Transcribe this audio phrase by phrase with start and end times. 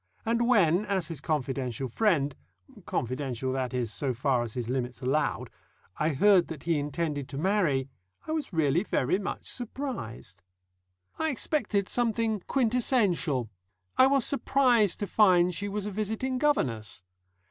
[0.25, 2.35] And when, as his confidential friend
[2.87, 5.51] confidential, that is, so far as his limits allowed
[5.97, 7.87] I heard that he intended to marry,
[8.25, 10.41] I was really very much surprised.
[11.19, 13.51] I expected something quintessential;
[13.95, 17.03] I was surprised to find she was a visiting governess.